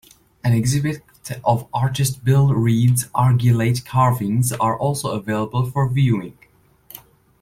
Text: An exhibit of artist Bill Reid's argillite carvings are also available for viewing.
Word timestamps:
An 0.43 0.53
exhibit 0.53 1.03
of 1.43 1.67
artist 1.71 2.25
Bill 2.25 2.55
Reid's 2.55 3.05
argillite 3.09 3.85
carvings 3.85 4.51
are 4.51 4.75
also 4.75 5.11
available 5.11 5.69
for 5.69 5.87
viewing. 5.87 6.35